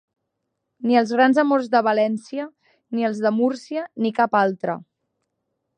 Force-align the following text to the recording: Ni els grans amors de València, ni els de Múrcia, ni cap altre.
Ni 0.91 0.95
els 1.01 1.11
grans 1.17 1.39
amors 1.43 1.67
de 1.75 1.81
València, 1.89 2.47
ni 2.97 3.07
els 3.11 3.23
de 3.27 3.33
Múrcia, 3.39 3.87
ni 4.05 4.15
cap 4.23 4.41
altre. 4.45 4.79